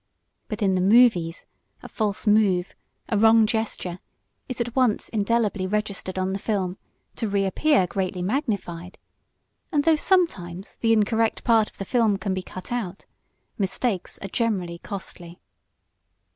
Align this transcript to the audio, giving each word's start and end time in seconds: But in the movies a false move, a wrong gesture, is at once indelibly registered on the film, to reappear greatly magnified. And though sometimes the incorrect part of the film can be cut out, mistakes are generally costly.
But 0.47 0.63
in 0.63 0.73
the 0.73 0.81
movies 0.81 1.45
a 1.83 1.87
false 1.87 2.25
move, 2.25 2.73
a 3.09 3.15
wrong 3.19 3.45
gesture, 3.45 3.99
is 4.49 4.59
at 4.59 4.75
once 4.75 5.09
indelibly 5.09 5.67
registered 5.67 6.17
on 6.17 6.33
the 6.33 6.39
film, 6.39 6.79
to 7.17 7.27
reappear 7.29 7.85
greatly 7.85 8.23
magnified. 8.23 8.97
And 9.71 9.83
though 9.83 9.95
sometimes 9.95 10.75
the 10.81 10.91
incorrect 10.91 11.43
part 11.43 11.69
of 11.69 11.77
the 11.77 11.85
film 11.85 12.17
can 12.17 12.33
be 12.33 12.41
cut 12.41 12.71
out, 12.71 13.05
mistakes 13.59 14.17
are 14.23 14.27
generally 14.29 14.79
costly. 14.79 15.39